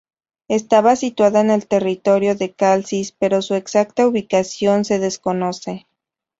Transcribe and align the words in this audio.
Estaba 0.47 0.95
situada 0.95 1.41
en 1.41 1.51
el 1.51 1.67
territorio 1.67 2.33
de 2.33 2.51
Calcis, 2.55 3.11
pero 3.11 3.43
su 3.43 3.53
exacta 3.53 4.07
ubicación 4.07 4.83
se 4.83 4.97
desconoce. 4.97 5.85